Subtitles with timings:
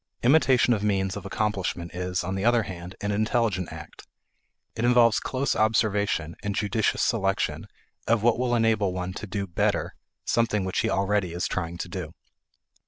[0.23, 4.07] Imitation of means of accomplishment is, on the other hand, an intelligent act.
[4.75, 7.67] It involves close observation, and judicious selection
[8.07, 9.93] of what will enable one to do better
[10.25, 12.15] something which he already is trying to do.